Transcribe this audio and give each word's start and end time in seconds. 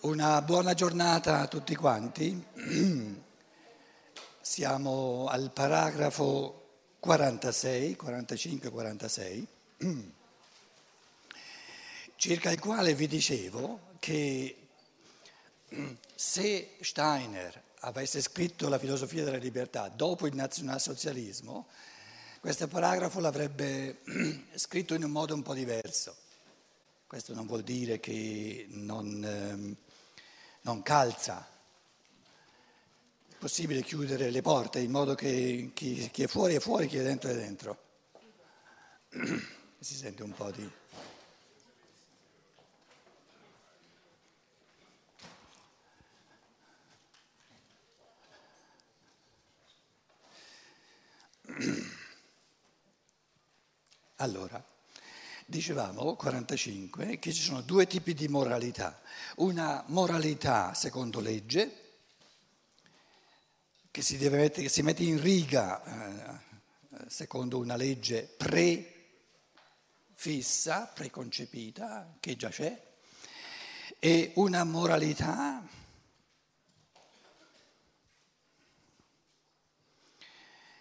Una 0.00 0.42
buona 0.42 0.74
giornata 0.74 1.40
a 1.40 1.48
tutti 1.48 1.74
quanti. 1.74 2.44
Siamo 4.42 5.26
al 5.26 5.50
paragrafo 5.50 6.66
46, 7.00 7.96
45-46, 8.00 9.46
circa 12.14 12.50
il 12.50 12.60
quale 12.60 12.94
vi 12.94 13.06
dicevo 13.06 13.94
che 13.98 14.68
se 16.14 16.76
Steiner 16.78 17.62
avesse 17.80 18.20
scritto 18.20 18.68
la 18.68 18.78
filosofia 18.78 19.24
della 19.24 19.38
libertà 19.38 19.88
dopo 19.88 20.26
il 20.26 20.34
nazionalsocialismo, 20.34 21.68
questo 22.40 22.68
paragrafo 22.68 23.18
l'avrebbe 23.18 24.02
scritto 24.56 24.92
in 24.92 25.04
un 25.04 25.10
modo 25.10 25.34
un 25.34 25.42
po' 25.42 25.54
diverso. 25.54 26.14
Questo 27.06 27.32
non 27.32 27.46
vuol 27.46 27.62
dire 27.62 27.98
che 27.98 28.66
non, 28.68 29.24
ehm, 29.24 29.76
non 30.66 30.82
calza. 30.82 31.48
È 33.28 33.34
possibile 33.38 33.82
chiudere 33.82 34.30
le 34.30 34.42
porte 34.42 34.80
in 34.80 34.90
modo 34.90 35.14
che 35.14 35.70
chi, 35.72 36.10
chi 36.10 36.24
è 36.24 36.26
fuori 36.26 36.56
è 36.56 36.60
fuori, 36.60 36.88
chi 36.88 36.96
è 36.98 37.04
dentro 37.04 37.30
è 37.30 37.34
dentro. 37.34 37.84
Si 39.78 39.94
sente 39.94 40.22
un 40.24 40.32
po' 40.32 40.50
di... 40.50 40.68
Allora, 54.16 54.64
dicevamo 55.46 56.16
45 56.16 57.20
che 57.20 57.32
ci 57.32 57.40
sono 57.40 57.62
due 57.62 57.86
tipi 57.86 58.12
di 58.14 58.26
moralità. 58.28 59.00
Una 59.36 59.84
moralità 59.86 60.74
secondo 60.74 61.20
legge, 61.20 61.84
che 63.90 64.02
si, 64.02 64.16
mettere, 64.16 64.64
che 64.64 64.68
si 64.68 64.82
mette 64.82 65.04
in 65.04 65.20
riga 65.20 65.82
eh, 65.84 66.40
secondo 67.06 67.58
una 67.58 67.76
legge 67.76 68.24
prefissa, 70.16 70.90
preconcepita, 70.92 72.16
che 72.20 72.36
già 72.36 72.48
c'è, 72.50 72.84
e 73.98 74.32
una 74.34 74.64
moralità 74.64 75.64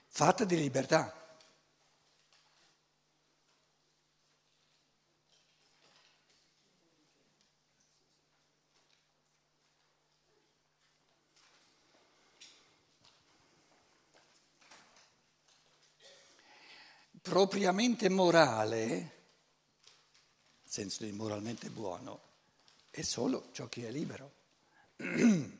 fatta 0.07 0.43
di 0.43 0.57
libertà. 0.57 1.24
Propriamente 17.25 18.07
morale, 18.07 18.85
nel 18.85 19.09
senso 20.63 21.05
di 21.05 21.11
moralmente 21.11 21.71
buono, 21.71 22.21
è 22.91 23.01
solo 23.01 23.49
ciò 23.51 23.67
che 23.67 23.87
è 23.87 23.91
libero. 23.91 24.31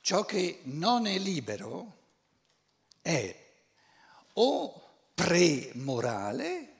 ciò 0.00 0.24
che 0.24 0.60
non 0.66 1.08
è 1.08 1.18
libero 1.18 1.96
è 3.02 3.46
o 4.34 4.82
premorale 5.12 6.74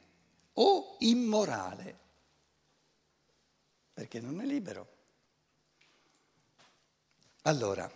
o 0.53 0.95
immorale, 1.01 1.99
perché 3.95 4.21
non 4.21 4.41
è 4.41 4.45
libero. 4.45 4.95
Allora, 7.43 7.91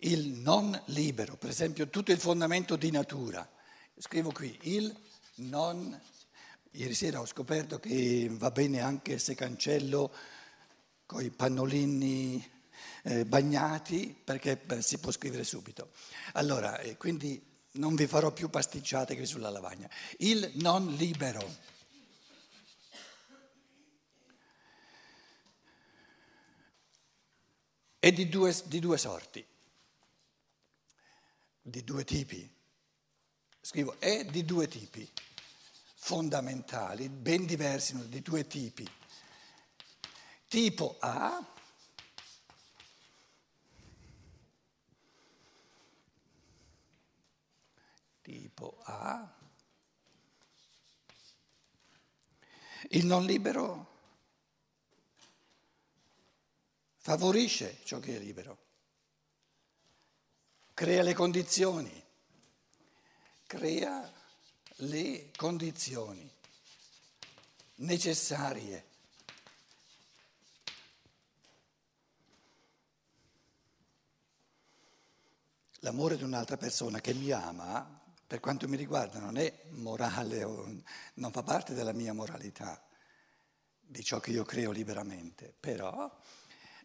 il 0.00 0.28
non 0.28 0.80
libero, 0.86 1.36
per 1.36 1.50
esempio 1.50 1.88
tutto 1.88 2.12
il 2.12 2.18
fondamento 2.18 2.76
di 2.76 2.90
natura. 2.90 3.48
Scrivo 3.98 4.32
qui, 4.32 4.56
il 4.62 4.94
non... 5.36 5.98
Ieri 6.74 6.94
sera 6.94 7.20
ho 7.20 7.26
scoperto 7.26 7.80
che 7.80 8.28
va 8.30 8.52
bene 8.52 8.80
anche 8.80 9.18
se 9.18 9.34
cancello 9.34 10.12
con 11.04 11.22
i 11.22 11.30
pannolini 11.30 12.48
eh, 13.02 13.24
bagnati 13.24 14.16
perché 14.22 14.56
beh, 14.56 14.80
si 14.80 14.98
può 14.98 15.10
scrivere 15.10 15.42
subito. 15.42 15.90
Allora, 16.34 16.78
eh, 16.78 16.96
quindi 16.96 17.42
non 17.72 17.96
vi 17.96 18.06
farò 18.06 18.32
più 18.32 18.48
pasticciate 18.48 19.16
qui 19.16 19.26
sulla 19.26 19.50
lavagna. 19.50 19.90
Il 20.18 20.52
non 20.54 20.94
libero. 20.94 21.68
È 27.98 28.12
di 28.12 28.28
due, 28.28 28.56
di 28.66 28.78
due 28.78 28.96
sorti 28.96 29.44
di 31.70 31.84
due 31.84 32.04
tipi, 32.04 32.48
scrivo 33.60 33.98
è 33.98 34.24
di 34.24 34.44
due 34.44 34.68
tipi 34.68 35.08
fondamentali, 35.94 37.08
ben 37.08 37.46
diversi, 37.46 38.08
di 38.08 38.20
due 38.20 38.46
tipi. 38.46 38.88
Tipo 40.48 40.96
A, 40.98 41.46
tipo 48.20 48.80
A, 48.82 49.38
il 52.88 53.06
non 53.06 53.24
libero 53.24 53.88
favorisce 56.96 57.80
ciò 57.84 58.00
che 58.00 58.16
è 58.16 58.18
libero 58.18 58.69
crea 60.80 61.02
le 61.02 61.12
condizioni, 61.12 62.04
crea 63.46 64.10
le 64.76 65.30
condizioni 65.36 66.26
necessarie. 67.74 68.86
L'amore 75.80 76.16
di 76.16 76.22
un'altra 76.22 76.56
persona 76.56 76.98
che 77.02 77.12
mi 77.12 77.30
ama, 77.30 78.00
per 78.26 78.40
quanto 78.40 78.66
mi 78.66 78.78
riguarda, 78.78 79.18
non 79.18 79.36
è 79.36 79.64
morale, 79.72 80.38
non 80.46 81.30
fa 81.30 81.42
parte 81.42 81.74
della 81.74 81.92
mia 81.92 82.14
moralità, 82.14 82.82
di 83.80 84.02
ciò 84.02 84.18
che 84.18 84.30
io 84.30 84.44
creo 84.44 84.70
liberamente, 84.70 85.54
però 85.60 86.10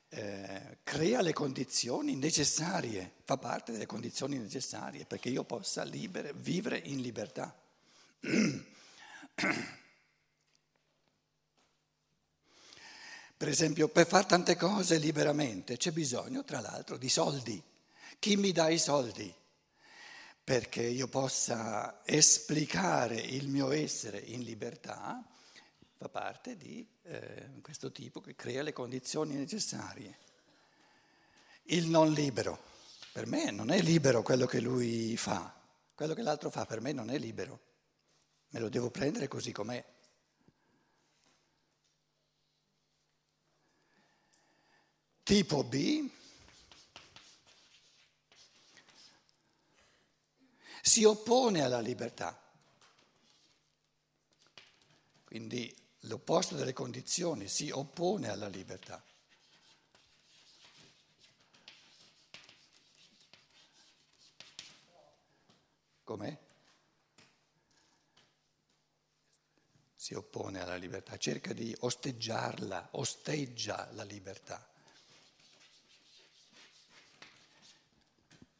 eh, 0.09 0.77
crea 0.83 1.21
le 1.21 1.33
condizioni 1.33 2.15
necessarie, 2.15 3.13
fa 3.23 3.37
parte 3.37 3.71
delle 3.71 3.85
condizioni 3.85 4.37
necessarie 4.37 5.05
perché 5.05 5.29
io 5.29 5.43
possa 5.43 5.83
libere, 5.83 6.33
vivere 6.33 6.77
in 6.77 7.01
libertà. 7.01 7.53
Per 13.37 13.49
esempio, 13.49 13.89
per 13.89 14.07
fare 14.07 14.25
tante 14.25 14.55
cose 14.55 14.97
liberamente 14.97 15.75
c'è 15.75 15.91
bisogno, 15.91 16.45
tra 16.45 16.61
l'altro, 16.61 16.95
di 16.95 17.09
soldi. 17.09 17.61
Chi 18.17 18.37
mi 18.37 18.53
dà 18.53 18.69
i 18.69 18.79
soldi? 18.79 19.33
Perché 20.41 20.83
io 20.83 21.07
possa 21.09 22.01
esplicare 22.05 23.15
il 23.15 23.49
mio 23.49 23.71
essere 23.71 24.19
in 24.19 24.41
libertà 24.41 25.21
fa 25.97 26.09
parte 26.09 26.57
di 26.57 26.85
eh, 27.03 27.51
questo 27.61 27.91
tipo 27.91 28.19
che 28.19 28.35
crea 28.35 28.61
le 28.61 28.73
condizioni 28.73 29.35
necessarie. 29.35 30.19
Il 31.63 31.87
non 31.87 32.11
libero, 32.11 32.61
per 33.11 33.25
me 33.25 33.49
non 33.51 33.71
è 33.71 33.81
libero 33.81 34.21
quello 34.21 34.45
che 34.45 34.59
lui 34.59 35.15
fa, 35.15 35.53
quello 35.95 36.13
che 36.13 36.21
l'altro 36.21 36.49
fa 36.49 36.65
per 36.65 36.81
me 36.81 36.91
non 36.91 37.09
è 37.09 37.17
libero, 37.17 37.59
me 38.49 38.59
lo 38.59 38.69
devo 38.69 38.91
prendere 38.91 39.27
così 39.27 39.51
com'è. 39.51 39.83
Tipo 45.23 45.63
B 45.63 46.07
si 50.81 51.03
oppone 51.03 51.61
alla 51.61 51.79
libertà. 51.79 52.39
Quindi 55.23 55.75
l'opposto 56.05 56.55
delle 56.55 56.73
condizioni, 56.73 57.47
si 57.47 57.69
oppone 57.69 58.29
alla 58.29 58.47
libertà. 58.47 59.03
Com'è? 66.03 66.37
Si 69.95 70.13
oppone 70.13 70.61
alla 70.61 70.75
libertà, 70.75 71.17
cerca 71.17 71.51
di 71.53 71.75
osteggiarla, 71.79 72.89
osteggia 72.91 73.89
la 73.93 74.03
libertà. 74.03 74.69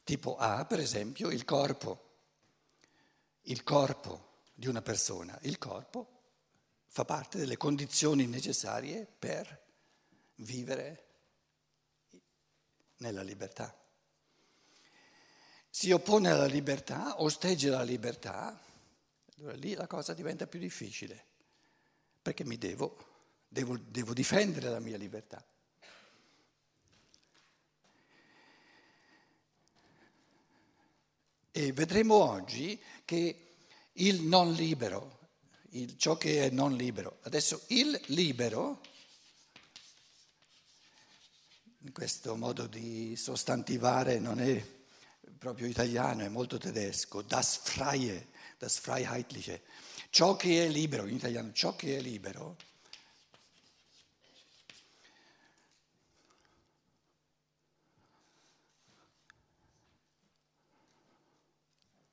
Tipo 0.04 0.38
A, 0.38 0.66
per 0.66 0.80
esempio, 0.80 1.30
il 1.30 1.46
corpo, 1.46 2.14
il 3.44 3.64
corpo 3.64 4.44
di 4.56 4.68
una 4.68 4.82
persona, 4.82 5.38
il 5.44 5.60
corpo 5.60 6.15
fa 6.96 7.04
parte 7.04 7.38
delle 7.38 7.58
condizioni 7.58 8.26
necessarie 8.26 9.06
per 9.06 9.64
vivere 10.36 11.08
nella 13.00 13.22
libertà. 13.22 13.78
Si 15.70 15.92
oppone 15.92 16.30
alla 16.30 16.46
libertà, 16.46 17.22
osteggia 17.22 17.72
la 17.72 17.84
libertà, 17.84 18.58
allora 19.36 19.56
lì 19.58 19.74
la 19.74 19.88
cosa 19.88 20.14
diventa 20.14 20.48
più 20.48 20.58
difficile, 20.58 21.26
perché 22.22 22.46
mi 22.46 22.58
devo, 22.58 22.96
devo, 23.46 23.78
devo 23.78 24.14
difendere 24.14 24.70
la 24.70 24.80
mia 24.80 24.96
libertà. 24.96 25.46
E 31.52 31.74
vedremo 31.74 32.16
oggi 32.16 32.82
che 33.04 33.56
il 33.92 34.22
non 34.22 34.54
libero, 34.54 35.15
il, 35.76 35.98
ciò 35.98 36.18
che 36.18 36.46
è 36.46 36.50
non 36.50 36.76
libero, 36.76 37.20
adesso 37.24 37.64
il 37.68 38.00
libero, 38.08 38.82
in 41.80 41.92
questo 41.92 42.36
modo 42.36 42.66
di 42.68 43.16
sostantivare 43.16 44.20
non 44.20 44.40
è 44.40 44.74
proprio 45.38 45.68
italiano, 45.68 46.24
è 46.24 46.30
molto 46.30 46.58
tedesco, 46.58 47.22
das 47.22 47.58
Freie, 47.58 48.30
das 48.58 48.80
Freiheitliche. 48.80 49.64
Ciò 50.10 50.36
che 50.36 50.66
è 50.66 50.70
libero, 50.70 51.06
in 51.06 51.16
italiano, 51.16 51.52
ciò 51.52 51.76
che 51.76 51.98
è 51.98 52.02
libero, 52.02 52.56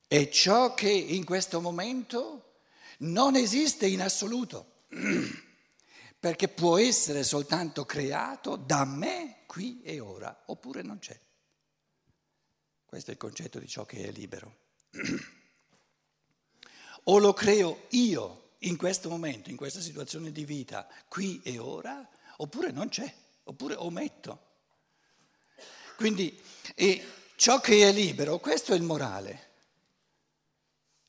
è 0.05 0.29
ciò 0.29 0.73
che 0.73 0.91
in 0.91 1.23
questo 1.23 1.61
momento 1.61 2.42
non 3.03 3.35
esiste 3.35 3.87
in 3.87 4.01
assoluto, 4.01 4.83
perché 6.19 6.47
può 6.47 6.77
essere 6.77 7.23
soltanto 7.23 7.85
creato 7.85 8.55
da 8.55 8.85
me 8.85 9.43
qui 9.45 9.81
e 9.81 9.99
ora, 9.99 10.43
oppure 10.47 10.81
non 10.81 10.99
c'è. 10.99 11.19
Questo 12.85 13.09
è 13.09 13.13
il 13.13 13.19
concetto 13.19 13.59
di 13.59 13.67
ciò 13.67 13.85
che 13.85 14.07
è 14.07 14.11
libero. 14.11 14.55
O 17.07 17.17
lo 17.17 17.33
creo 17.33 17.87
io 17.89 18.51
in 18.59 18.77
questo 18.77 19.09
momento, 19.09 19.49
in 19.49 19.57
questa 19.57 19.81
situazione 19.81 20.31
di 20.31 20.45
vita, 20.45 20.87
qui 21.09 21.41
e 21.43 21.57
ora, 21.57 22.07
oppure 22.37 22.71
non 22.71 22.87
c'è, 22.87 23.13
oppure 23.43 23.75
ometto. 23.75 24.51
Quindi 25.97 26.41
ciò 27.35 27.59
che 27.59 27.89
è 27.89 27.91
libero, 27.91 28.39
questo 28.39 28.71
è 28.71 28.77
il 28.77 28.83
morale. 28.83 29.52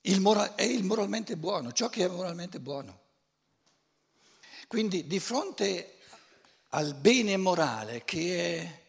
Il 0.07 0.21
mora- 0.21 0.55
è 0.55 0.63
il 0.63 0.85
moralmente 0.85 1.37
buono, 1.37 1.73
ciò 1.73 1.89
che 1.89 2.05
è 2.05 2.09
moralmente 2.09 2.61
buono. 2.61 3.01
Quindi 4.67 5.07
di 5.07 5.19
fronte 5.19 5.99
al 6.71 6.95
bene 6.95 7.37
morale 7.37 8.05
che 8.05 8.59
è 8.59 8.83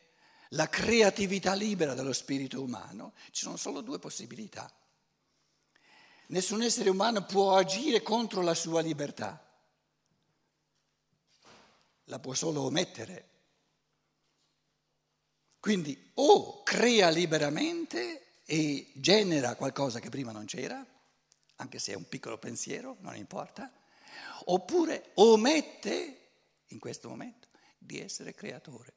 la 0.49 0.67
creatività 0.67 1.53
libera 1.53 1.93
dello 1.93 2.13
spirito 2.13 2.61
umano, 2.61 3.13
ci 3.31 3.43
sono 3.43 3.55
solo 3.55 3.81
due 3.81 3.99
possibilità. 3.99 4.69
Nessun 6.27 6.63
essere 6.63 6.89
umano 6.89 7.23
può 7.23 7.55
agire 7.55 8.01
contro 8.01 8.41
la 8.41 8.55
sua 8.55 8.81
libertà, 8.81 9.41
la 12.05 12.19
può 12.19 12.33
solo 12.33 12.61
omettere. 12.61 13.29
Quindi 15.59 16.11
o 16.15 16.63
crea 16.63 17.09
liberamente 17.09 18.41
e 18.45 18.91
genera 18.95 19.55
qualcosa 19.55 19.99
che 19.99 20.09
prima 20.09 20.31
non 20.31 20.45
c'era, 20.45 20.85
anche 21.57 21.79
se 21.79 21.93
è 21.93 21.95
un 21.95 22.07
piccolo 22.07 22.37
pensiero, 22.37 22.97
non 22.99 23.15
importa, 23.15 23.71
oppure 24.45 25.11
omette 25.15 26.19
in 26.67 26.79
questo 26.79 27.09
momento 27.09 27.47
di 27.77 27.99
essere 27.99 28.33
creatore. 28.33 28.93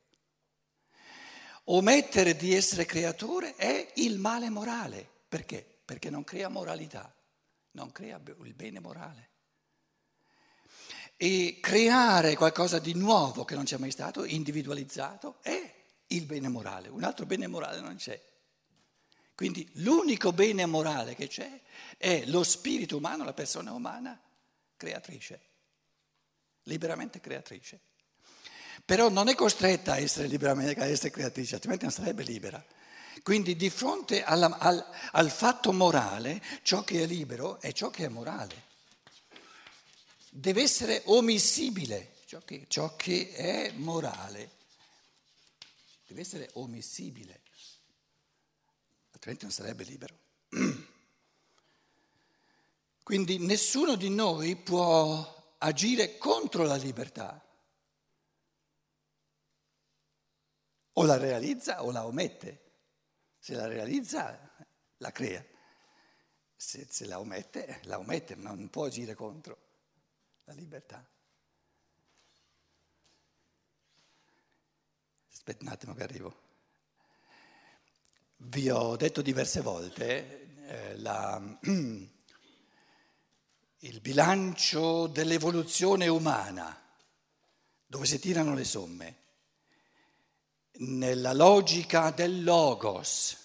Omettere 1.65 2.35
di 2.35 2.55
essere 2.55 2.87
creatore 2.87 3.55
è 3.57 3.93
il 3.97 4.19
male 4.19 4.49
morale. 4.49 5.07
Perché? 5.29 5.81
Perché 5.85 6.09
non 6.09 6.25
crea 6.25 6.49
moralità, 6.49 7.15
non 7.73 7.93
crea 7.93 8.21
il 8.43 8.55
bene 8.55 8.81
morale. 8.81 9.31
E 11.17 11.59
creare 11.61 12.37
qualcosa 12.37 12.79
di 12.79 12.95
nuovo 12.95 13.45
che 13.45 13.55
non 13.55 13.65
c'è 13.65 13.77
mai 13.77 13.91
stato, 13.91 14.25
individualizzato, 14.25 15.39
è 15.43 15.75
il 16.07 16.25
bene 16.25 16.49
morale. 16.49 16.89
Un 16.89 17.05
altro 17.05 17.27
bene 17.27 17.47
morale 17.47 17.81
non 17.81 17.97
c'è. 17.97 18.19
Quindi 19.39 19.69
l'unico 19.75 20.33
bene 20.33 20.67
morale 20.67 21.15
che 21.15 21.29
c'è 21.29 21.61
è 21.97 22.25
lo 22.27 22.43
spirito 22.43 22.97
umano, 22.97 23.23
la 23.23 23.33
persona 23.33 23.73
umana, 23.73 24.21
creatrice, 24.77 25.41
liberamente 26.65 27.21
creatrice 27.21 27.81
però 28.89 29.11
non 29.11 29.29
è 29.29 29.35
costretta 29.35 29.93
a 29.93 29.99
essere 29.99 30.29
liberamente, 30.29 30.81
a 30.81 30.87
essere 30.87 31.11
creatrice, 31.11 31.57
altrimenti 31.57 31.85
non 31.85 31.93
sarebbe 31.93 32.23
libera. 32.23 32.65
Quindi 33.23 33.55
di 33.55 33.69
fronte 33.69 34.25
alla, 34.25 34.57
al, 34.59 34.83
al 35.13 35.31
fatto 35.31 35.75
morale, 35.75 36.43
ciò 36.63 36.83
che 36.85 37.03
è 37.03 37.07
libero 37.07 37.61
è 37.61 37.71
ciò 37.73 37.91
che 37.91 38.07
è 38.07 38.09
morale. 38.09 38.63
Deve 40.31 40.63
essere 40.63 41.03
omissibile, 41.05 42.15
ciò 42.25 42.41
che, 42.47 42.65
ciò 42.69 42.97
che 42.97 43.31
è 43.35 43.73
morale. 43.73 44.53
Deve 46.07 46.23
essere 46.23 46.49
omissibile, 46.55 47.43
altrimenti 49.19 49.45
non 49.45 49.53
sarebbe 49.53 49.85
libero. 49.85 50.19
Quindi 53.03 53.39
nessuno 53.39 53.97
di 53.97 54.11
noi 54.11 54.55
può 54.57 55.57
agire 55.59 56.17
contro 56.19 56.63
la 56.63 56.77
libertà. 56.77 57.45
O 60.93 61.05
la 61.05 61.17
realizza 61.17 61.85
o 61.85 61.91
la 61.91 62.07
omette. 62.07 62.67
Se 63.39 63.55
la 63.55 63.67
realizza, 63.67 64.55
la 64.99 65.11
crea. 65.11 65.45
Se, 66.55 66.87
se 66.89 67.07
la 67.07 67.19
omette, 67.19 67.81
la 67.85 67.99
omette, 67.99 68.35
non 68.37 68.69
può 68.69 68.85
agire 68.85 69.15
contro 69.15 69.67
la 70.45 70.53
libertà. 70.53 71.05
Aspetta 75.31 75.65
un 75.65 75.71
attimo 75.71 75.95
che 75.95 76.03
arrivo. 76.03 76.48
Vi 78.49 78.71
ho 78.71 78.97
detto 78.97 79.21
diverse 79.21 79.61
volte 79.61 80.55
eh, 80.69 80.97
la, 80.97 81.39
il 83.81 84.01
bilancio 84.01 85.07
dell'evoluzione 85.07 86.09
umana, 86.09 86.75
dove 87.87 88.07
si 88.07 88.19
tirano 88.19 88.55
le 88.55 88.65
somme 88.65 89.17
nella 90.79 91.35
logica 91.35 92.11
del 92.11 92.43
logos. 92.43 93.37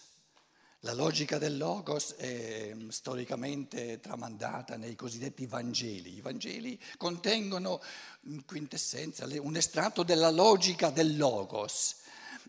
La 0.79 0.93
logica 0.93 1.37
del 1.37 1.57
logos 1.57 2.13
è 2.13 2.73
mm, 2.73 2.87
storicamente 2.87 3.99
tramandata 3.99 4.77
nei 4.77 4.95
cosiddetti 4.95 5.45
Vangeli. 5.47 6.15
I 6.15 6.21
Vangeli 6.21 6.81
contengono 6.95 7.81
in 8.21 8.45
quintessenza 8.45 9.27
un 9.41 9.57
estratto 9.57 10.03
della 10.03 10.31
logica 10.31 10.91
del 10.91 11.17
logos. 11.17 12.02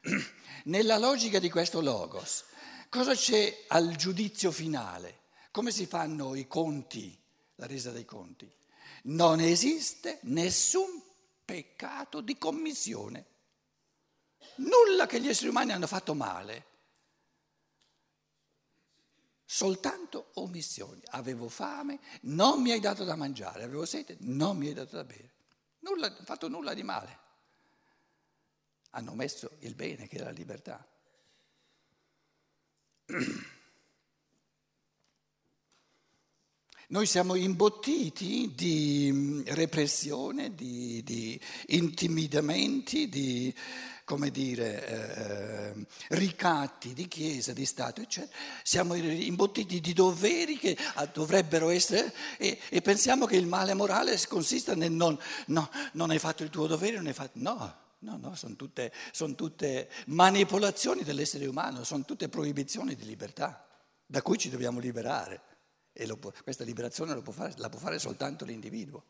Nella 0.64 0.98
logica 0.98 1.38
di 1.38 1.50
questo 1.50 1.80
logos, 1.80 2.44
cosa 2.88 3.14
c'è 3.14 3.64
al 3.68 3.96
giudizio 3.96 4.50
finale? 4.50 5.22
Come 5.50 5.70
si 5.70 5.86
fanno 5.86 6.34
i 6.34 6.46
conti, 6.46 7.16
la 7.56 7.66
resa 7.66 7.90
dei 7.90 8.04
conti? 8.04 8.50
Non 9.04 9.40
esiste 9.40 10.18
nessun 10.22 11.02
peccato 11.44 12.20
di 12.20 12.38
commissione 12.38 13.32
nulla 14.56 15.06
che 15.06 15.20
gli 15.20 15.28
esseri 15.28 15.48
umani 15.48 15.72
hanno 15.72 15.86
fatto 15.86 16.14
male, 16.14 16.66
soltanto 19.44 20.30
omissioni. 20.34 21.02
Avevo 21.10 21.48
fame, 21.48 22.00
non 22.22 22.60
mi 22.60 22.72
hai 22.72 22.80
dato 22.80 23.04
da 23.04 23.16
mangiare, 23.16 23.64
avevo 23.64 23.84
sete, 23.84 24.16
non 24.20 24.56
mi 24.56 24.68
hai 24.68 24.74
dato 24.74 24.96
da 24.96 25.04
bere. 25.04 25.32
Nulla, 25.80 26.14
fatto 26.24 26.48
nulla 26.48 26.74
di 26.74 26.82
male. 26.82 27.22
Hanno 28.96 29.14
messo 29.14 29.50
il 29.60 29.74
bene 29.74 30.06
che 30.06 30.18
è 30.18 30.22
la 30.22 30.30
libertà. 30.30 30.86
Noi 36.86 37.06
siamo 37.06 37.34
imbottiti 37.34 38.52
di 38.54 39.10
mm, 39.12 39.40
repressione, 39.46 40.54
di, 40.54 41.02
di 41.02 41.40
intimidamenti, 41.68 43.08
di 43.08 43.52
come 44.04 44.30
dire, 44.30 44.86
eh, 44.86 45.72
ricatti 46.10 46.92
di 46.92 47.08
Chiesa, 47.08 47.52
di 47.52 47.66
Stato, 47.66 48.00
eccetera. 48.00 48.36
Siamo 48.62 48.94
imbottiti 48.94 49.80
di 49.80 49.92
doveri 49.92 50.56
che 50.56 50.78
ah, 50.94 51.06
dovrebbero 51.06 51.70
essere 51.70 52.14
e, 52.38 52.60
e 52.68 52.80
pensiamo 52.80 53.26
che 53.26 53.34
il 53.36 53.46
male 53.48 53.74
morale 53.74 54.16
consista 54.28 54.76
nel 54.76 54.92
non, 54.92 55.18
no, 55.46 55.68
non 55.94 56.10
hai 56.10 56.20
fatto 56.20 56.44
il 56.44 56.50
tuo 56.50 56.68
dovere, 56.68 56.94
non 56.94 57.06
hai 57.06 57.12
fatto... 57.12 57.32
No, 57.40 57.82
No, 58.04 58.18
no, 58.18 58.34
sono 58.34 58.54
tutte, 58.54 58.92
sono 59.12 59.34
tutte 59.34 59.90
manipolazioni 60.08 61.02
dell'essere 61.04 61.46
umano, 61.46 61.84
sono 61.84 62.04
tutte 62.04 62.28
proibizioni 62.28 62.94
di 62.94 63.06
libertà 63.06 63.66
da 64.04 64.20
cui 64.20 64.36
ci 64.36 64.50
dobbiamo 64.50 64.78
liberare. 64.78 65.52
E 65.90 66.06
può, 66.18 66.30
questa 66.42 66.64
liberazione 66.64 67.18
può 67.22 67.32
fare, 67.32 67.54
la 67.56 67.70
può 67.70 67.78
fare 67.78 67.98
soltanto 67.98 68.44
l'individuo. 68.44 69.06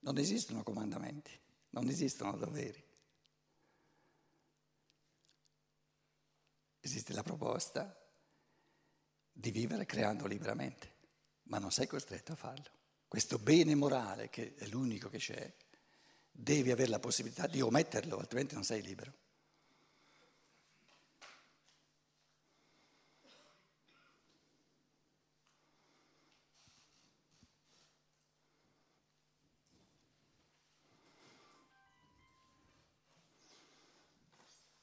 Non 0.00 0.18
esistono 0.18 0.64
comandamenti, 0.64 1.30
non 1.70 1.88
esistono 1.88 2.36
doveri. 2.36 2.84
Esiste 6.80 7.12
la 7.12 7.22
proposta 7.22 7.96
di 9.30 9.52
vivere 9.52 9.86
creando 9.86 10.26
liberamente, 10.26 10.94
ma 11.44 11.58
non 11.58 11.70
sei 11.70 11.86
costretto 11.86 12.32
a 12.32 12.36
farlo. 12.36 12.75
Questo 13.08 13.38
bene 13.38 13.74
morale, 13.74 14.28
che 14.28 14.54
è 14.56 14.66
l'unico 14.66 15.08
che 15.08 15.18
c'è, 15.18 15.54
devi 16.30 16.70
avere 16.70 16.90
la 16.90 16.98
possibilità 16.98 17.46
di 17.46 17.60
ometterlo, 17.60 18.18
altrimenti 18.18 18.54
non 18.54 18.64
sei 18.64 18.82
libero. 18.82 19.12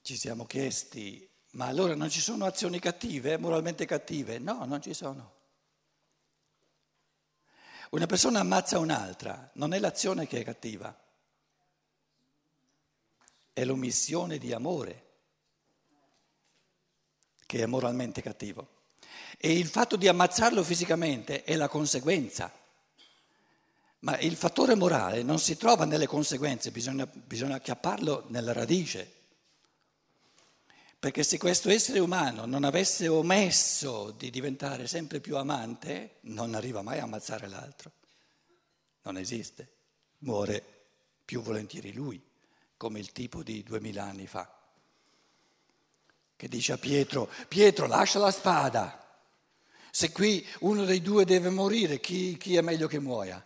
Ci 0.01 0.17
siamo 0.17 0.45
chiesti, 0.45 1.29
ma 1.51 1.67
allora 1.67 1.95
non 1.95 2.09
ci 2.09 2.19
sono 2.19 2.45
azioni 2.45 2.79
cattive, 2.79 3.37
moralmente 3.37 3.85
cattive? 3.85 4.37
No, 4.37 4.65
non 4.65 4.81
ci 4.81 4.93
sono. 4.93 5.42
Una 7.93 8.07
persona 8.07 8.39
ammazza 8.39 8.79
un'altra, 8.79 9.51
non 9.53 9.71
è 9.71 9.77
l'azione 9.77 10.25
che 10.25 10.39
è 10.39 10.43
cattiva, 10.43 10.99
è 13.53 13.63
l'omissione 13.63 14.39
di 14.39 14.51
amore 14.51 15.03
che 17.45 17.61
è 17.61 17.67
moralmente 17.67 18.23
cattivo. 18.23 18.85
E 19.37 19.55
il 19.55 19.67
fatto 19.67 19.95
di 19.95 20.07
ammazzarlo 20.07 20.63
fisicamente 20.63 21.43
è 21.43 21.55
la 21.55 21.67
conseguenza. 21.67 22.51
Ma 23.99 24.17
il 24.21 24.37
fattore 24.37 24.73
morale 24.73 25.21
non 25.21 25.37
si 25.37 25.55
trova 25.55 25.85
nelle 25.85 26.07
conseguenze, 26.07 26.71
bisogna, 26.71 27.05
bisogna 27.05 27.57
acchiapparlo 27.57 28.25
nella 28.29 28.53
radice. 28.53 29.22
Perché 31.03 31.23
se 31.23 31.37
questo 31.37 31.69
essere 31.69 31.99
umano 31.99 32.45
non 32.45 32.63
avesse 32.63 33.09
omesso 33.09 34.11
di 34.11 34.29
diventare 34.29 34.87
sempre 34.87 35.19
più 35.19 35.35
amante, 35.35 36.19
non 36.21 36.55
arriva 36.55 36.81
mai 36.81 36.99
a 36.99 37.03
ammazzare 37.03 37.49
l'altro. 37.49 37.91
Non 39.01 39.17
esiste. 39.17 39.67
Muore 40.19 40.63
più 41.25 41.41
volentieri 41.41 41.91
lui, 41.91 42.23
come 42.77 42.99
il 42.99 43.11
tipo 43.11 43.43
di 43.43 43.63
duemila 43.63 44.05
anni 44.05 44.27
fa, 44.27 44.49
che 46.37 46.47
dice 46.47 46.71
a 46.71 46.77
Pietro, 46.77 47.29
Pietro 47.49 47.85
lascia 47.85 48.19
la 48.19 48.31
spada. 48.31 49.21
Se 49.91 50.09
qui 50.13 50.47
uno 50.59 50.85
dei 50.85 51.01
due 51.01 51.25
deve 51.25 51.49
morire, 51.49 51.99
chi, 51.99 52.37
chi 52.37 52.55
è 52.55 52.61
meglio 52.61 52.87
che 52.87 53.01
muoia? 53.01 53.45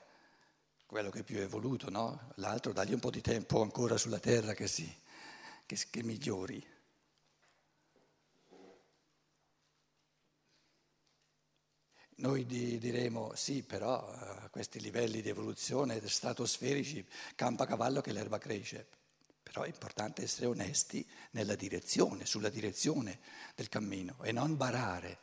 Quello 0.85 1.09
che 1.09 1.23
più 1.23 1.39
è 1.39 1.47
voluto, 1.47 1.89
no? 1.89 2.33
L'altro 2.35 2.71
dagli 2.71 2.93
un 2.93 2.99
po' 2.99 3.09
di 3.09 3.21
tempo 3.21 3.63
ancora 3.63 3.97
sulla 3.97 4.19
terra 4.19 4.53
che, 4.53 4.67
si, 4.67 4.87
che, 5.65 5.75
che 5.89 6.03
migliori. 6.03 6.75
Noi 12.19 12.47
diremo 12.47 13.35
sì, 13.35 13.61
però 13.61 14.09
a 14.09 14.45
eh, 14.45 14.49
questi 14.49 14.79
livelli 14.79 15.21
di 15.21 15.29
evoluzione 15.29 16.01
stratosferici 16.07 17.05
campa 17.35 17.65
a 17.65 17.67
cavallo 17.67 18.01
che 18.01 18.11
l'erba 18.11 18.39
cresce. 18.39 18.87
Però 19.43 19.61
è 19.61 19.67
importante 19.67 20.23
essere 20.23 20.47
onesti 20.47 21.05
nella 21.31 21.55
direzione, 21.55 22.25
sulla 22.25 22.49
direzione 22.49 23.19
del 23.53 23.69
cammino 23.69 24.17
e 24.23 24.31
non 24.31 24.57
barare. 24.57 25.19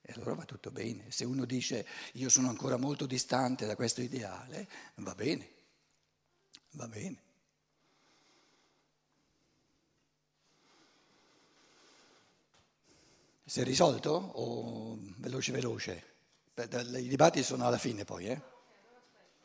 E 0.00 0.12
allora 0.14 0.32
va 0.32 0.44
tutto 0.44 0.70
bene. 0.70 1.10
Se 1.10 1.26
uno 1.26 1.44
dice 1.44 1.86
io 2.12 2.30
sono 2.30 2.48
ancora 2.48 2.78
molto 2.78 3.04
distante 3.04 3.66
da 3.66 3.76
questo 3.76 4.00
ideale, 4.00 4.66
va 4.96 5.14
bene, 5.14 5.48
va 6.70 6.88
bene. 6.88 7.20
Si 13.44 13.60
è 13.60 13.64
risolto 13.64 14.10
o 14.10 14.98
veloce 15.18 15.52
veloce? 15.52 16.11
I 16.54 17.08
dibattiti 17.08 17.44
sono 17.44 17.66
alla 17.66 17.78
fine 17.78 18.04
poi, 18.04 18.26
eh? 18.26 18.40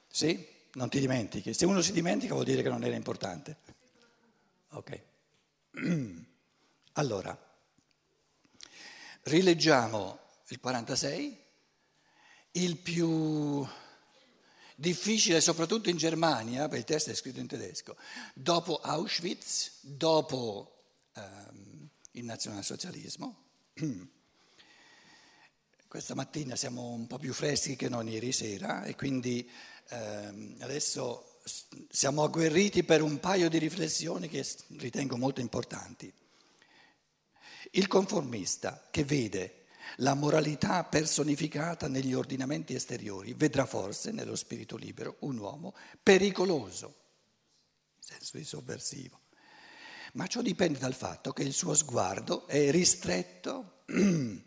Sì? 0.07 0.45
Non 0.73 0.89
ti 0.89 0.99
dimentichi. 0.99 1.53
Se 1.53 1.65
uno 1.65 1.81
si 1.81 1.93
dimentica 1.93 2.33
vuol 2.33 2.45
dire 2.45 2.61
che 2.61 2.69
non 2.69 2.83
era 2.83 2.95
importante. 2.95 3.57
Ok. 4.71 5.01
Allora, 6.97 7.37
rileggiamo 9.21 10.19
il 10.47 10.59
46, 10.59 11.43
il 12.53 12.77
più 12.77 13.63
difficile 14.73 15.39
soprattutto 15.39 15.91
in 15.91 15.97
Germania, 15.97 16.61
perché 16.61 16.77
il 16.77 16.83
testo 16.85 17.11
è 17.11 17.13
scritto 17.13 17.39
in 17.39 17.45
tedesco, 17.45 17.97
dopo 18.33 18.77
Auschwitz, 18.77 19.81
dopo 19.81 20.85
ehm, 21.13 21.87
il 22.13 22.25
nazionalsocialismo. 22.25 23.45
Questa 25.87 26.15
mattina 26.15 26.57
siamo 26.57 26.89
un 26.89 27.07
po' 27.07 27.17
più 27.17 27.31
freschi 27.31 27.77
che 27.77 27.87
non 27.87 28.09
ieri 28.09 28.33
sera 28.33 28.83
e 28.83 28.93
quindi 28.93 29.49
ehm, 29.87 30.57
adesso 30.59 31.39
siamo 31.89 32.23
agguerriti 32.23 32.83
per 32.83 33.01
un 33.01 33.21
paio 33.21 33.47
di 33.47 33.57
riflessioni 33.57 34.27
che 34.27 34.45
ritengo 34.79 35.15
molto 35.15 35.39
importanti. 35.39 36.11
Il 37.71 37.87
conformista 37.87 38.85
che 38.91 39.05
vede 39.05 39.67
la 39.97 40.13
moralità 40.13 40.83
personificata 40.83 41.87
negli 41.87 42.13
ordinamenti 42.13 42.73
esteriori 42.73 43.33
vedrà 43.33 43.65
forse 43.65 44.11
nello 44.11 44.35
spirito 44.35 44.75
libero 44.75 45.15
un 45.19 45.37
uomo 45.37 45.73
pericoloso, 46.03 46.95
in 47.95 48.03
senso 48.03 48.35
di 48.35 48.43
sovversivo. 48.43 49.21
Ma 50.13 50.27
ciò 50.27 50.41
dipende 50.41 50.79
dal 50.79 50.95
fatto 50.95 51.31
che 51.31 51.43
il 51.43 51.53
suo 51.53 51.73
sguardo 51.73 52.45
è 52.45 52.71
ristretto 52.71 53.83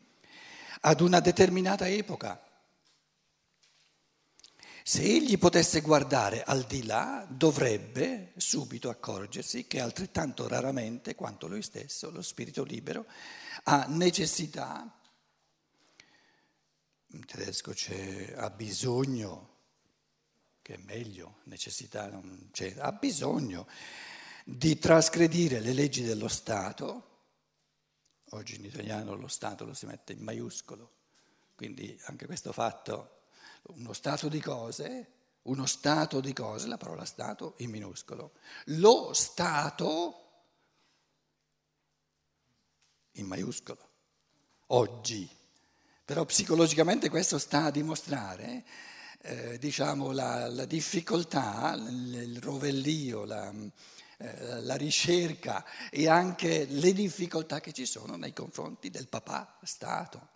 ad 0.81 1.01
una 1.01 1.21
determinata 1.21 1.89
epoca. 1.89 2.43
Se 4.83 5.03
egli 5.03 5.39
potesse 5.39 5.83
guardare 5.83 6.43
al 6.43 6.65
di 6.65 6.85
là, 6.85 7.27
dovrebbe 7.29 8.33
subito 8.37 8.89
accorgersi 8.89 9.67
che 9.67 9.81
altrettanto 9.81 10.49
raramente 10.49 11.15
quanto 11.15 11.47
lui 11.47 11.63
stesso, 11.63 12.11
lo 12.11 12.23
spirito 12.23 12.65
libero, 12.65 13.07
ha 13.65 13.85
necessità, 13.89 14.99
in 17.09 17.25
tedesco 17.27 17.73
c'è 17.73 18.33
ha 18.37 18.49
bisogno, 18.51 19.49
che 20.63 20.75
è 20.75 20.79
meglio, 20.79 21.41
necessità 21.45 22.09
non 22.09 22.49
c'è, 22.51 22.75
ha 22.79 22.93
bisogno 22.93 23.69
di 24.45 24.79
trasgredire 24.79 25.61
le 25.61 25.75
leggi 25.75 26.03
dello 26.03 26.29
Stato 26.29 27.10
Oggi 28.31 28.57
in 28.57 28.65
italiano 28.65 29.15
lo 29.15 29.29
Stato 29.29 29.65
lo 29.65 29.75
si 29.75 29.87
mette 29.87 30.13
in 30.13 30.23
maiuscolo, 30.23 30.91
quindi 31.57 31.99
anche 32.05 32.27
questo 32.27 32.53
fatto, 32.53 33.23
uno 33.63 33.93
stato 33.93 34.29
di 34.29 34.41
cose, 34.41 35.13
uno 35.43 35.67
stato 35.67 36.21
di 36.21 36.33
cose, 36.33 36.69
la 36.69 36.77
parola 36.77 37.05
Stato 37.05 37.55
in 37.59 37.71
minuscolo. 37.71 38.33
Lo 38.67 39.13
Stato 39.15 40.15
in 43.13 43.27
maiuscolo, 43.27 43.89
oggi. 44.69 45.29
Però 46.05 46.25
psicologicamente 46.25 47.09
questo 47.09 47.39
sta 47.39 47.65
a 47.65 47.71
dimostrare 47.71 48.65
eh, 49.23 49.59
diciamo, 49.59 50.13
la, 50.13 50.49
la, 50.49 50.65
difficoltà, 50.65 51.75
il 51.75 52.41
rovellio, 52.41 53.25
la, 53.25 53.53
eh, 54.23 54.61
la 54.61 54.77
ricerca 54.77 55.65
e 55.89 56.07
anche 56.07 56.67
le 56.67 56.93
difficoltà 56.93 57.61
che 57.61 57.73
ci 57.73 57.87
sono 57.87 58.17
nei 58.17 58.35
confronti 58.35 58.91
del 58.91 59.09
papà 59.09 59.57
Stato. 59.63 60.29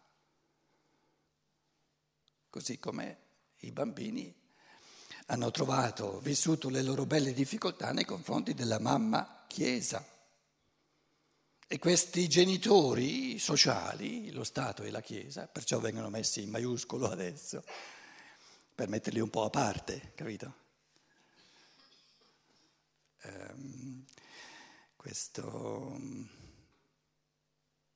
Così 2.49 2.79
come 2.79 3.19
i 3.59 3.73
bambini 3.73 4.35
hanno 5.27 5.51
trovato, 5.51 6.19
vissuto 6.21 6.71
le 6.71 6.81
loro 6.81 7.05
belle 7.05 7.35
difficoltà 7.35 7.93
nei 7.93 8.07
confronti 8.07 8.55
della 8.55 8.79
mamma 8.79 9.45
Chiesa. 9.47 10.03
E 11.67 11.79
questi 11.79 12.27
genitori 12.27 13.39
sociali, 13.39 14.31
lo 14.31 14.45
Stato 14.45 14.83
e 14.83 14.91
la 14.91 15.03
Chiesa, 15.03 15.47
perciò 15.47 15.79
vengono 15.79 16.09
messi 16.09 16.41
in 16.41 16.49
maiuscolo 16.49 17.11
adesso, 17.11 17.63
per 18.75 18.89
metterli 18.89 19.21
un 19.21 19.29
po' 19.29 19.45
a 19.45 19.51
parte, 19.51 20.13
capito? 20.15 20.63
Ehm, 23.25 24.05
questo 24.97 25.99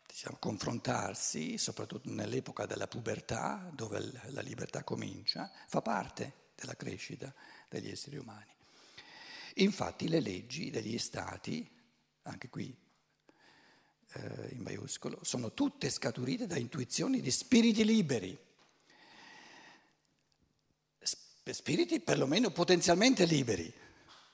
diciamo, 0.06 0.36
confrontarsi, 0.38 1.58
soprattutto 1.58 2.10
nell'epoca 2.10 2.66
della 2.66 2.88
pubertà, 2.88 3.70
dove 3.72 4.12
la 4.30 4.40
libertà 4.40 4.84
comincia, 4.84 5.50
fa 5.66 5.80
parte 5.80 6.50
della 6.54 6.74
crescita 6.74 7.32
degli 7.68 7.88
esseri 7.88 8.16
umani. 8.16 8.52
Infatti 9.54 10.08
le 10.08 10.20
leggi 10.20 10.70
degli 10.70 10.98
stati, 10.98 11.68
anche 12.22 12.48
qui 12.48 12.76
eh, 14.12 14.48
in 14.50 14.62
maiuscolo, 14.62 15.20
sono 15.22 15.52
tutte 15.52 15.90
scaturite 15.90 16.46
da 16.46 16.56
intuizioni 16.56 17.20
di 17.20 17.30
spiriti 17.30 17.84
liberi 17.84 18.46
spiriti 21.52 22.00
perlomeno 22.00 22.50
potenzialmente 22.50 23.24
liberi, 23.24 23.72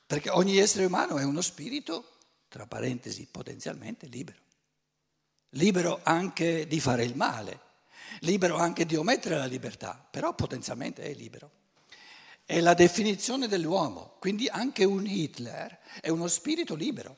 perché 0.07 0.31
ogni 0.31 0.59
essere 0.59 0.85
umano 0.85 1.19
è 1.19 1.25
uno 1.25 1.41
spirito, 1.41 2.19
tra 2.49 2.67
parentesi, 2.67 3.27
potenzialmente 3.31 4.07
libero. 4.07 4.39
Libero 5.51 6.01
anche 6.03 6.67
di 6.67 6.81
fare 6.81 7.05
il 7.05 7.17
male, 7.17 7.61
libero 8.21 8.57
anche 8.57 8.87
di 8.87 8.97
omettere 8.97 9.37
la 9.37 9.47
libertà, 9.47 10.07
però 10.11 10.35
potenzialmente 10.35 11.03
è 11.03 11.15
libero. 11.15 11.51
È 12.45 12.61
la 12.61 12.75
definizione 12.75 13.49
dell'uomo, 13.49 14.17
quindi 14.19 14.49
anche 14.49 14.85
un 14.85 15.07
Hitler 15.07 15.79
è 16.01 16.11
uno 16.11 16.29
spirito 16.29 16.75
libero. 16.75 17.17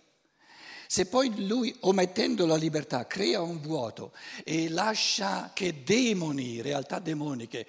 Se 0.86 1.06
poi 1.06 1.46
lui, 1.46 1.74
omettendo 1.80 2.46
la 2.46 2.54
libertà, 2.54 3.06
crea 3.06 3.42
un 3.42 3.60
vuoto 3.60 4.12
e 4.44 4.68
lascia 4.68 5.50
che 5.52 5.82
demoni, 5.82 6.60
realtà 6.60 7.00
demoniche, 7.00 7.66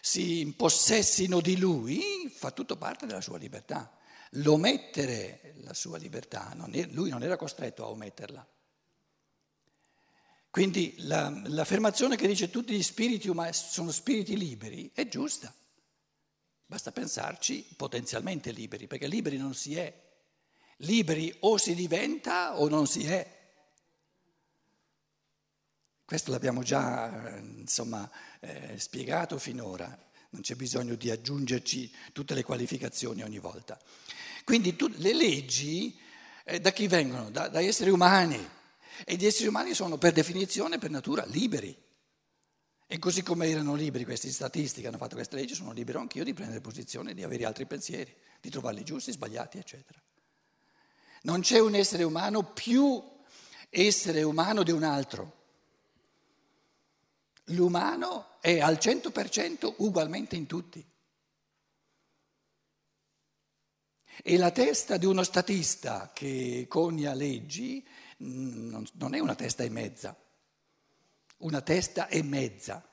si 0.00 0.40
impossessino 0.40 1.40
di 1.40 1.58
lui, 1.58 2.32
fa 2.32 2.52
tutto 2.52 2.76
parte 2.76 3.06
della 3.06 3.20
sua 3.20 3.38
libertà. 3.38 3.92
L'omettere 4.34 5.54
la 5.62 5.74
sua 5.74 5.98
libertà, 5.98 6.52
non 6.54 6.74
è, 6.74 6.86
lui 6.86 7.10
non 7.10 7.22
era 7.22 7.36
costretto 7.36 7.84
a 7.84 7.88
ometterla. 7.88 8.46
Quindi 10.50 10.94
la, 10.98 11.30
l'affermazione 11.46 12.16
che 12.16 12.26
dice 12.26 12.50
tutti 12.50 12.74
gli 12.74 12.82
spiriti 12.82 13.28
umani 13.28 13.52
sono 13.52 13.90
spiriti 13.90 14.36
liberi 14.36 14.90
è 14.94 15.06
giusta. 15.06 15.54
Basta 16.66 16.92
pensarci 16.92 17.66
potenzialmente 17.76 18.52
liberi, 18.52 18.86
perché 18.86 19.06
liberi 19.06 19.36
non 19.36 19.54
si 19.54 19.76
è. 19.76 20.08
Liberi 20.78 21.34
o 21.40 21.56
si 21.56 21.74
diventa 21.74 22.58
o 22.58 22.68
non 22.68 22.86
si 22.86 23.04
è. 23.06 23.38
Questo 26.04 26.32
l'abbiamo 26.32 26.62
già 26.62 27.38
insomma, 27.38 28.10
eh, 28.40 28.76
spiegato 28.78 29.38
finora, 29.38 29.96
non 30.30 30.42
c'è 30.42 30.54
bisogno 30.54 30.94
di 30.94 31.10
aggiungerci 31.10 31.92
tutte 32.12 32.34
le 32.34 32.42
qualificazioni 32.42 33.22
ogni 33.22 33.38
volta. 33.38 33.78
Quindi 34.44 34.76
tu, 34.76 34.88
le 34.96 35.12
leggi 35.12 35.98
eh, 36.44 36.60
da 36.60 36.72
chi 36.72 36.86
vengono? 36.86 37.30
Da, 37.30 37.48
da 37.48 37.60
esseri 37.60 37.90
umani 37.90 38.48
e 39.04 39.16
gli 39.16 39.26
esseri 39.26 39.48
umani 39.48 39.74
sono 39.74 39.98
per 39.98 40.12
definizione, 40.12 40.78
per 40.78 40.90
natura, 40.90 41.24
liberi. 41.26 41.76
E 42.86 42.98
così 42.98 43.22
come 43.22 43.48
erano 43.48 43.74
liberi 43.74 44.04
questi 44.04 44.32
statisti 44.32 44.80
che 44.80 44.88
hanno 44.88 44.96
fatto 44.96 45.14
queste 45.14 45.36
leggi, 45.36 45.54
sono 45.54 45.72
libero 45.72 46.00
anch'io 46.00 46.24
di 46.24 46.34
prendere 46.34 46.60
posizione, 46.60 47.14
di 47.14 47.22
avere 47.22 47.44
altri 47.44 47.66
pensieri, 47.66 48.12
di 48.40 48.50
trovarli 48.50 48.82
giusti, 48.82 49.12
sbagliati, 49.12 49.58
eccetera. 49.58 50.00
Non 51.22 51.40
c'è 51.40 51.60
un 51.60 51.74
essere 51.74 52.02
umano 52.02 52.42
più 52.42 53.00
essere 53.68 54.22
umano 54.22 54.62
di 54.62 54.72
un 54.72 54.82
altro. 54.82 55.39
L'umano 57.50 58.38
è 58.40 58.60
al 58.60 58.74
100% 58.74 59.74
ugualmente 59.78 60.36
in 60.36 60.46
tutti. 60.46 60.84
E 64.22 64.36
la 64.36 64.50
testa 64.50 64.96
di 64.96 65.06
uno 65.06 65.22
statista 65.22 66.10
che 66.12 66.66
conia 66.68 67.14
leggi 67.14 67.86
mm, 68.22 68.84
non 68.92 69.14
è 69.14 69.18
una 69.18 69.34
testa 69.34 69.62
e 69.62 69.70
mezza, 69.70 70.14
una 71.38 71.62
testa 71.62 72.08
e 72.08 72.22
mezza, 72.22 72.86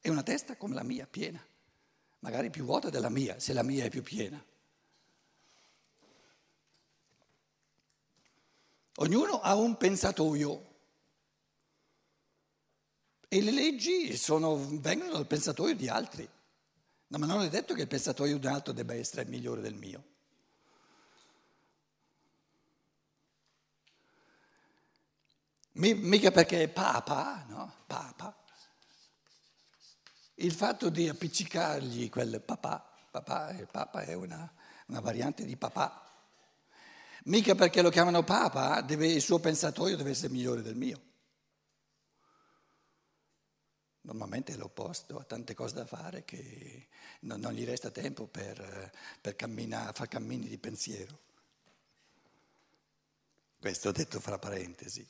è 0.00 0.08
una 0.08 0.22
testa 0.22 0.56
come 0.56 0.74
la 0.74 0.82
mia, 0.82 1.06
piena, 1.06 1.42
magari 2.18 2.50
più 2.50 2.64
vuota 2.64 2.90
della 2.90 3.08
mia, 3.08 3.38
se 3.38 3.54
la 3.54 3.62
mia 3.62 3.84
è 3.84 3.88
più 3.88 4.02
piena. 4.02 4.44
Ognuno 8.96 9.40
ha 9.40 9.54
un 9.54 9.78
pensatoio 9.78 10.69
e 13.32 13.40
le 13.42 13.52
leggi 13.52 14.16
sono, 14.16 14.56
vengono 14.56 15.12
dal 15.12 15.26
pensatoio 15.28 15.76
di 15.76 15.88
altri. 15.88 16.28
No, 17.06 17.18
ma 17.18 17.26
non 17.26 17.42
è 17.42 17.48
detto 17.48 17.74
che 17.74 17.82
il 17.82 17.86
pensatoio 17.86 18.36
di 18.36 18.44
un 18.44 18.52
altro 18.52 18.72
debba 18.72 18.94
essere 18.94 19.24
migliore 19.26 19.60
del 19.60 19.76
mio. 19.76 20.04
Mica 25.74 26.32
perché 26.32 26.64
è 26.64 26.68
papa, 26.68 27.44
no? 27.46 27.72
Papa. 27.86 28.36
Il 30.34 30.52
fatto 30.52 30.88
di 30.88 31.08
appiccicargli 31.08 32.10
quel 32.10 32.42
papà, 32.44 32.84
papà 33.12 33.52
il 33.52 33.68
papa 33.70 34.00
è 34.00 34.14
una, 34.14 34.52
una 34.86 35.00
variante 35.00 35.44
di 35.44 35.56
papà. 35.56 36.04
Mica 37.26 37.54
perché 37.54 37.80
lo 37.80 37.90
chiamano 37.90 38.24
papa, 38.24 38.80
deve, 38.80 39.06
il 39.06 39.22
suo 39.22 39.38
pensatoio 39.38 39.96
deve 39.96 40.10
essere 40.10 40.32
migliore 40.32 40.62
del 40.62 40.74
mio. 40.74 41.09
Normalmente 44.10 44.54
è 44.54 44.56
l'opposto, 44.56 45.20
ha 45.20 45.22
tante 45.22 45.54
cose 45.54 45.76
da 45.76 45.86
fare 45.86 46.24
che 46.24 46.88
non, 47.20 47.38
non 47.38 47.52
gli 47.52 47.64
resta 47.64 47.92
tempo 47.92 48.26
per, 48.26 48.90
per 49.20 49.36
camminare, 49.36 49.92
fare 49.92 50.08
cammini 50.08 50.48
di 50.48 50.58
pensiero. 50.58 51.16
Questo 53.60 53.92
detto 53.92 54.18
fra 54.18 54.36
parentesi. 54.36 55.08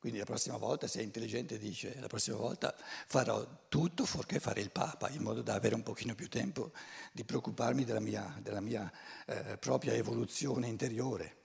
Quindi 0.00 0.18
la 0.18 0.24
prossima 0.24 0.56
volta, 0.56 0.88
se 0.88 0.98
è 0.98 1.04
intelligente, 1.04 1.58
dice, 1.58 2.00
la 2.00 2.08
prossima 2.08 2.38
volta 2.38 2.74
farò 3.06 3.66
tutto 3.68 4.04
fuorché 4.04 4.40
fare 4.40 4.60
il 4.60 4.72
Papa, 4.72 5.10
in 5.10 5.22
modo 5.22 5.42
da 5.42 5.54
avere 5.54 5.76
un 5.76 5.84
pochino 5.84 6.16
più 6.16 6.28
tempo 6.28 6.72
di 7.12 7.24
preoccuparmi 7.24 7.84
della 7.84 8.00
mia, 8.00 8.36
della 8.40 8.60
mia 8.60 8.90
eh, 9.26 9.58
propria 9.58 9.92
evoluzione 9.92 10.66
interiore. 10.66 11.36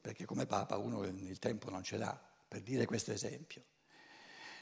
Perché 0.00 0.24
come 0.24 0.46
Papa 0.46 0.78
uno 0.78 1.04
il 1.04 1.38
tempo 1.38 1.68
non 1.68 1.82
ce 1.82 1.98
l'ha, 1.98 2.28
per 2.50 2.62
dire 2.62 2.84
questo 2.84 3.12
esempio. 3.12 3.62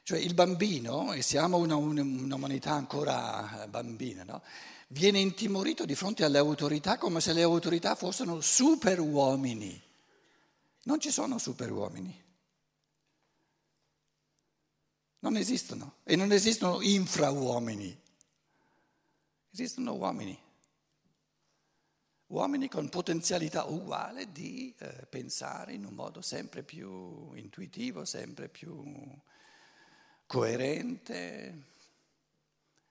Cioè 0.03 0.19
il 0.19 0.35
bambino, 0.35 1.15
e 1.15 1.23
siamo 1.23 1.57
una, 1.57 1.75
un'umanità 1.77 2.73
ancora 2.73 3.67
bambina, 3.67 4.25
no? 4.25 4.43
viene 4.89 5.19
intimorito 5.21 5.87
di 5.87 5.95
fronte 5.95 6.23
alle 6.23 6.37
autorità 6.37 6.99
come 6.99 7.23
se 7.23 7.33
le 7.33 7.41
autorità 7.41 7.95
fossero 7.95 8.43
super 8.43 9.01
uomini. 9.01 9.83
Non 10.83 11.01
ci 11.01 11.11
sono 11.11 11.39
super 11.39 11.73
uomini. 11.73 12.25
Non 15.21 15.37
esistono 15.37 15.97
e 16.05 16.15
non 16.15 16.31
esistono 16.31 16.83
infrauomini, 16.83 18.01
esistono 19.51 19.95
uomini, 19.95 20.39
uomini 22.29 22.69
con 22.69 22.89
potenzialità 22.89 23.65
uguale 23.65 24.33
di 24.33 24.75
eh, 24.79 25.07
pensare 25.09 25.73
in 25.73 25.85
un 25.85 25.95
modo 25.95 26.21
sempre 26.21 26.63
più 26.63 27.33
intuitivo, 27.35 28.05
sempre 28.05 28.49
più 28.49 28.83
coerente, 30.27 31.63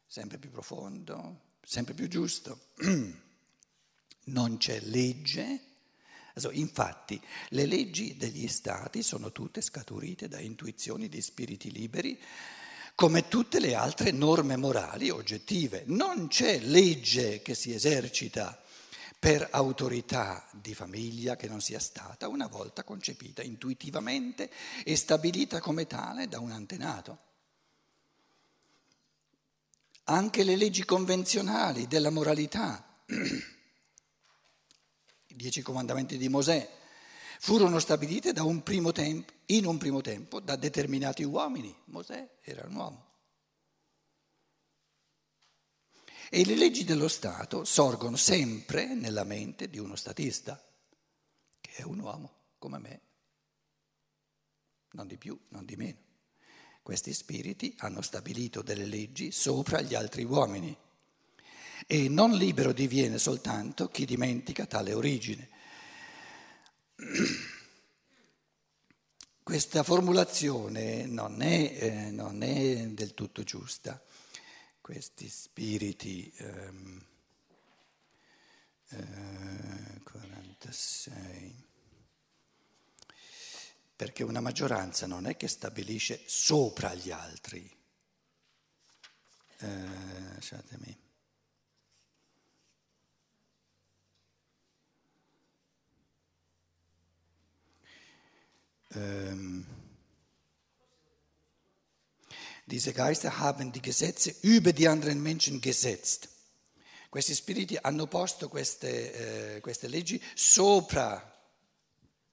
sempre 0.06 0.38
più 0.38 0.50
profondo, 0.50 1.56
sempre 1.62 1.94
più 1.94 2.08
giusto. 2.08 2.60
Non 4.28 4.58
c'è 4.58 4.82
legge 4.82 5.62
Infatti, 6.52 7.20
le 7.50 7.66
leggi 7.66 8.16
degli 8.16 8.48
stati 8.48 9.02
sono 9.02 9.32
tutte 9.32 9.60
scaturite 9.62 10.28
da 10.28 10.40
intuizioni 10.40 11.10
di 11.10 11.20
spiriti 11.20 11.72
liberi, 11.72 12.20
come 12.94 13.28
tutte 13.28 13.60
le 13.60 13.74
altre 13.74 14.12
norme 14.12 14.56
morali 14.56 15.10
oggettive. 15.10 15.84
Non 15.88 16.28
c'è 16.28 16.60
legge 16.60 17.42
che 17.42 17.56
si 17.56 17.74
esercita 17.74 18.62
per 19.20 19.48
autorità 19.52 20.48
di 20.52 20.74
famiglia 20.74 21.36
che 21.36 21.48
non 21.48 21.62
sia 21.62 21.80
stata 21.80 22.28
una 22.28 22.48
volta 22.48 22.84
concepita 22.84 23.42
intuitivamente 23.42 24.50
e 24.84 24.96
stabilita 24.96 25.60
come 25.60 25.88
tale 25.88 26.28
da 26.28 26.40
un 26.40 26.52
antenato. 26.52 27.26
Anche 30.06 30.44
le 30.44 30.56
leggi 30.56 30.86
convenzionali 30.86 31.88
della 31.88 32.12
moralità 32.12 32.86
dieci 35.38 35.62
comandamenti 35.62 36.18
di 36.18 36.28
Mosè, 36.28 36.68
furono 37.40 37.80
stabilite 37.80 38.34
un 38.44 38.64
tempo, 38.92 39.32
in 39.48 39.66
un 39.66 39.78
primo 39.78 40.02
tempo 40.02 40.40
da 40.40 40.56
determinati 40.56 41.24
uomini. 41.24 41.74
Mosè 41.86 42.28
era 42.42 42.66
un 42.68 42.76
uomo. 42.76 43.07
E 46.30 46.46
le 46.46 46.56
leggi 46.56 46.84
dello 46.84 47.08
Stato 47.08 47.64
sorgono 47.64 48.18
sempre 48.18 48.94
nella 48.94 49.24
mente 49.24 49.70
di 49.70 49.80
uno 49.80 49.96
statista, 49.96 50.62
che 51.62 51.72
è 51.76 51.84
un 51.84 52.00
uomo 52.00 52.34
come 52.58 52.80
me, 52.80 53.02
non 54.92 55.08
di 55.08 55.18
più, 55.18 55.40
non 55.50 55.66
di 55.66 55.76
meno. 55.76 56.00
Questi 56.82 57.14
spiriti 57.14 57.76
hanno 57.80 58.02
stabilito 58.02 58.62
delle 58.62 58.86
leggi 58.86 59.32
sopra 59.32 59.82
gli 59.82 59.94
altri 59.94 60.24
uomini 60.24 60.76
e 61.86 62.10
non 62.10 62.34
libero 62.34 62.74
diviene 62.74 63.18
soltanto 63.18 63.90
chi 63.90 64.06
dimentica 64.06 64.66
tale 64.66 64.94
origine. 64.94 65.50
Questa 69.44 69.84
formulazione 69.84 71.06
non 71.06 71.42
è, 71.42 71.78
eh, 71.80 72.12
non 72.12 72.44
è, 72.44 72.88
del 72.88 73.14
tutto 73.14 73.44
giusta. 73.44 74.02
Questi 74.88 75.28
spiriti 75.28 76.32
ehm, 76.38 77.06
eh, 78.88 80.02
46 80.02 81.66
perché 83.98 84.24
una 84.24 84.40
maggioranza 84.40 85.06
non 85.06 85.26
è 85.26 85.36
che 85.36 85.50
stabilisce 85.50 86.24
sopra 86.26 86.94
gli 86.94 87.12
altri, 87.12 87.70
eh, 89.58 89.88
lasciatemi. 90.36 90.98
Ähm, 98.94 99.87
diese 102.68 102.92
Geister 102.92 103.40
haben 103.40 103.72
die 103.72 103.82
Gesetze 103.82 104.36
über 104.42 104.74
die 104.74 104.90
anderen 104.90 105.22
Menschen 105.22 105.62
gesetzt. 105.62 106.28
Questi 107.10 107.34
spiriti 107.34 107.78
hanno 107.82 108.08
posto 108.08 108.50
queste, 108.50 109.56
eh, 109.56 109.62
queste 109.62 109.88
leggi 109.88 110.22
sopra 110.36 111.34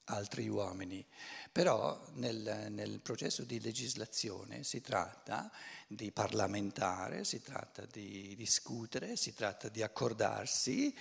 altri 0.07 0.49
uomini, 0.49 1.07
però 1.53 2.05
nel, 2.14 2.66
nel, 2.70 2.99
processo 2.99 3.44
di 3.44 3.61
legislazione 3.61 4.64
si 4.64 4.81
tratta 4.81 5.49
di 5.87 6.11
parlamentare, 6.11 7.23
si 7.23 7.40
tratta 7.40 7.87
di 7.87 8.35
discutere, 8.35 9.14
si 9.16 9.35
tratta 9.35 9.68
di 9.68 9.83
accordarsi 9.83 10.92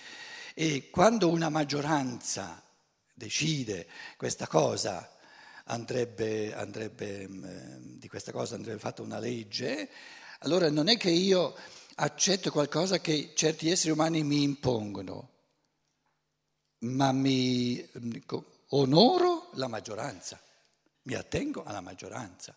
e 0.54 0.90
quando 0.90 1.28
una 1.28 1.48
maggioranza 1.48 2.62
decide 3.12 3.88
questa 4.16 4.46
cosa 4.46 5.10
andrebbe, 5.64 6.54
andrebbe, 6.54 7.28
mm, 7.28 7.98
di 7.98 8.08
questa 8.08 8.32
cosa 8.32 8.54
andrebbe 8.54 8.78
fatta 8.78 9.02
una 9.02 9.18
legge, 9.18 9.88
allora 10.40 10.70
non 10.70 10.88
è 10.88 10.96
che 10.96 11.10
io 11.10 11.54
accetto 11.96 12.50
qualcosa 12.50 12.98
che 13.00 13.32
certi 13.34 13.70
esseri 13.70 13.92
umani 13.92 14.22
mi 14.24 14.42
impongono, 14.42 15.30
ma 16.80 17.12
mi 17.12 17.88
onoro 18.70 19.50
la 19.54 19.68
maggioranza, 19.68 20.40
mi 21.02 21.14
attengo 21.14 21.64
alla 21.64 21.80
maggioranza. 21.80 22.56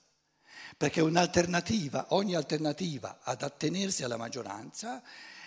Perché 0.76 1.02
un'alternativa, 1.02 2.08
ogni 2.10 2.36
alternativa 2.36 3.20
ad 3.22 3.41
attenersi 3.41 4.04
alla 4.04 4.17
maggioranza 4.17 5.02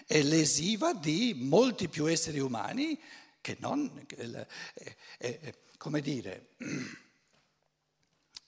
è 0.06 0.22
lesiva 0.22 0.94
di 0.94 1.34
molti 1.36 1.88
più 1.88 2.06
esseri 2.06 2.38
umani 2.38 2.98
che 3.40 3.56
non, 3.60 4.04
è, 4.16 4.46
è, 5.18 5.54
come 5.76 6.00
dire, 6.00 6.48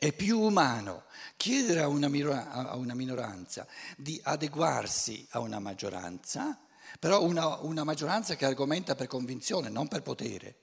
È 0.02 0.12
più 0.12 0.40
umano 0.40 1.04
chiedere 1.36 1.80
a 1.80 1.86
una, 1.86 2.08
minoranza 2.08 3.68
di 3.96 4.20
adeguarsi 4.24 5.24
a 5.30 5.38
una 5.38 5.60
maggioranza, 5.60 6.58
però 6.98 7.22
una, 7.22 7.58
una 7.58 7.84
maggioranza 7.84 8.34
che 8.34 8.44
argomenta 8.44 8.96
per 8.96 9.06
convinzione, 9.06 9.68
non 9.68 9.86
per 9.86 10.02
potere, 10.02 10.56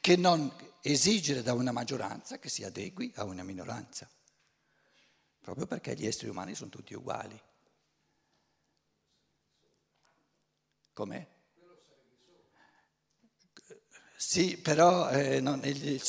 che 0.00 0.16
non 0.16 0.50
esigere 0.80 1.42
da 1.42 1.52
una 1.52 1.72
maggioranza 1.72 2.38
che 2.38 2.48
si 2.48 2.64
adegui 2.64 3.12
a 3.16 3.24
una 3.24 3.42
minoranza, 3.42 4.08
proprio 5.42 5.66
perché 5.66 5.94
gli 5.94 6.06
esseri 6.06 6.30
umani 6.30 6.54
sono 6.54 6.70
tutti 6.70 6.94
uguali. 6.94 7.38
Com'è? 10.94 11.28
Sì, 14.16 14.56
però 14.56 15.10
eh, 15.10 15.38
non, 15.42 15.60
il, 15.64 16.00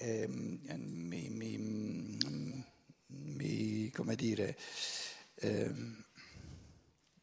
eh, 0.00 0.26
mi, 0.28 1.28
mi, 1.28 1.58
mi, 3.06 3.90
come 3.90 4.16
dire, 4.16 4.56
eh, 5.34 5.70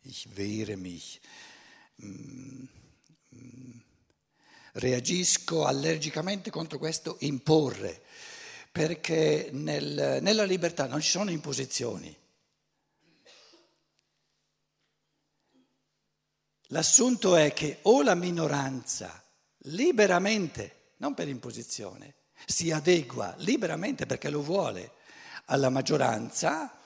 ich 0.02 0.28
wehre 0.36 0.76
mich, 0.76 1.20
mm, 2.04 2.66
reagisco 4.74 5.66
allergicamente 5.66 6.52
contro 6.52 6.78
questo 6.78 7.18
imporre, 7.22 8.04
perché 8.72 9.50
nel, 9.54 10.20
nella 10.22 10.44
libertà 10.44 10.86
non 10.86 11.02
ci 11.02 11.10
sono 11.10 11.32
imposizioni. 11.32 12.16
L'assunto 16.72 17.36
è 17.36 17.54
che 17.54 17.80
o 17.84 18.04
la 18.04 18.14
minoranza 18.14 19.24
liberamente, 19.62 20.92
non 20.98 21.16
per 21.16 21.28
imposizione, 21.28 22.14
si 22.46 22.72
adegua 22.72 23.34
liberamente 23.40 24.06
perché 24.06 24.30
lo 24.30 24.42
vuole 24.42 24.92
alla 25.46 25.70
maggioranza, 25.70 26.78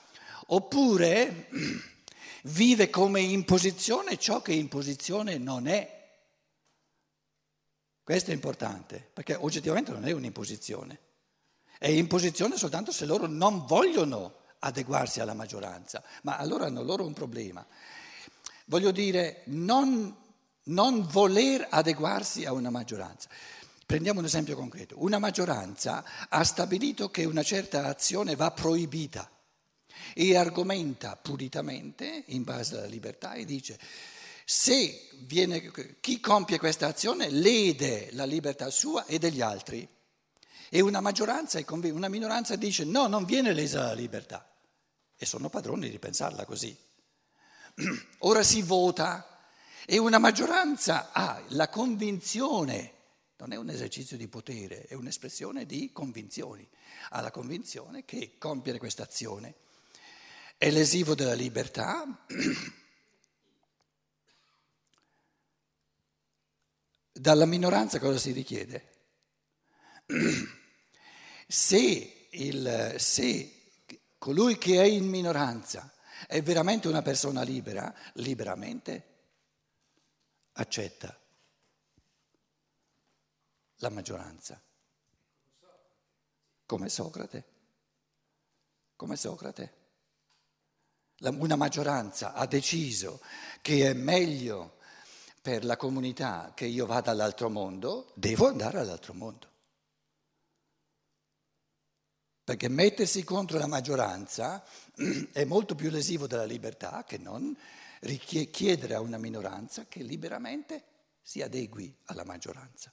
oppure 0.46 1.48
vive 2.44 2.90
come 2.90 3.20
imposizione 3.20 4.18
ciò 4.18 4.42
che 4.42 4.52
imposizione 4.52 5.38
non 5.38 5.66
è. 5.66 6.00
Questo 8.02 8.30
è 8.30 8.34
importante, 8.34 9.10
perché 9.12 9.34
oggettivamente 9.34 9.92
non 9.92 10.06
è 10.06 10.12
un'imposizione. 10.12 10.98
È 11.78 11.88
imposizione 11.88 12.56
soltanto 12.56 12.92
se 12.92 13.06
loro 13.06 13.26
non 13.26 13.64
vogliono 13.66 14.40
adeguarsi 14.60 15.20
alla 15.20 15.34
maggioranza, 15.34 16.02
ma 16.22 16.36
allora 16.36 16.66
hanno 16.66 16.82
loro 16.82 17.04
un 17.04 17.12
problema. 17.12 17.64
Voglio 18.66 18.90
dire, 18.90 19.42
non, 19.46 20.14
non 20.64 21.06
voler 21.06 21.66
adeguarsi 21.70 22.44
a 22.44 22.52
una 22.52 22.70
maggioranza. 22.70 23.28
Prendiamo 23.86 24.20
un 24.20 24.26
esempio 24.26 24.56
concreto. 24.56 24.96
Una 24.98 25.18
maggioranza 25.18 26.04
ha 26.28 26.44
stabilito 26.44 27.10
che 27.10 27.24
una 27.24 27.42
certa 27.42 27.86
azione 27.86 28.36
va 28.36 28.50
proibita 28.50 29.30
e 30.14 30.36
argomenta 30.36 31.16
pulitamente, 31.16 32.24
in 32.28 32.44
base 32.44 32.76
alla 32.76 32.86
libertà, 32.86 33.34
e 33.34 33.44
dice 33.44 33.78
se 34.44 35.08
viene, 35.20 35.70
chi 36.00 36.20
compie 36.20 36.58
questa 36.58 36.88
azione 36.88 37.30
lede 37.30 38.08
la 38.12 38.24
libertà 38.24 38.70
sua 38.70 39.06
e 39.06 39.18
degli 39.18 39.40
altri. 39.40 39.88
E 40.68 40.80
una 40.80 41.00
maggioranza, 41.00 41.62
una 41.66 42.08
minoranza 42.08 42.56
dice 42.56 42.84
no, 42.84 43.06
non 43.06 43.24
viene 43.24 43.52
lesa 43.52 43.84
la 43.86 43.92
libertà. 43.94 44.50
E 45.16 45.26
sono 45.26 45.48
padroni 45.48 45.88
di 45.88 45.98
pensarla 45.98 46.44
così. 46.44 46.76
Ora 48.20 48.42
si 48.42 48.62
vota 48.62 49.46
e 49.86 49.98
una 49.98 50.18
maggioranza 50.18 51.10
ha 51.12 51.40
la 51.48 51.68
convinzione 51.68 52.92
non 53.42 53.52
è 53.52 53.56
un 53.56 53.70
esercizio 53.70 54.16
di 54.16 54.28
potere, 54.28 54.84
è 54.86 54.94
un'espressione 54.94 55.66
di 55.66 55.90
convinzioni. 55.90 56.64
Ha 57.10 57.20
la 57.20 57.32
convinzione 57.32 58.04
che 58.04 58.38
compiere 58.38 58.78
questa 58.78 59.02
azione 59.02 59.56
è 60.56 60.70
lesivo 60.70 61.16
della 61.16 61.34
libertà, 61.34 62.04
dalla 67.10 67.46
minoranza 67.46 67.98
cosa 67.98 68.16
si 68.16 68.30
richiede? 68.30 68.90
Se, 71.48 72.28
il, 72.30 72.94
se 72.96 73.72
colui 74.16 74.56
che 74.56 74.80
è 74.80 74.84
in 74.84 75.06
minoranza 75.06 75.92
è 76.26 76.40
veramente 76.40 76.88
una 76.88 77.02
persona 77.02 77.42
libera, 77.42 77.94
liberamente 78.14 79.04
accetta 80.52 81.21
la 83.82 83.90
maggioranza. 83.90 84.60
Come 86.66 86.88
Socrate. 86.88 87.44
Come 88.96 89.16
Socrate. 89.16 89.80
Una 91.18 91.56
maggioranza 91.56 92.32
ha 92.32 92.46
deciso 92.46 93.20
che 93.60 93.90
è 93.90 93.92
meglio 93.92 94.78
per 95.40 95.64
la 95.64 95.76
comunità 95.76 96.52
che 96.54 96.66
io 96.66 96.86
vada 96.86 97.10
all'altro 97.10 97.48
mondo, 97.50 98.12
devo 98.14 98.48
andare 98.48 98.78
all'altro 98.78 99.12
mondo. 99.14 99.50
Perché 102.44 102.68
mettersi 102.68 103.22
contro 103.24 103.58
la 103.58 103.66
maggioranza 103.66 104.64
è 105.32 105.44
molto 105.44 105.74
più 105.74 105.90
lesivo 105.90 106.26
della 106.26 106.44
libertà 106.44 107.04
che 107.04 107.18
non 107.18 107.56
chiedere 108.50 108.94
a 108.94 109.00
una 109.00 109.18
minoranza 109.18 109.86
che 109.86 110.02
liberamente 110.02 110.84
si 111.20 111.40
adegui 111.40 111.96
alla 112.06 112.24
maggioranza. 112.24 112.92